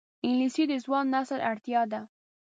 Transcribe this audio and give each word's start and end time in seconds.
انګلیسي 0.25 0.63
د 0.67 0.73
ځوان 0.83 1.05
نسل 1.15 1.39
اړتیا 1.49 1.81
ده 1.91 2.01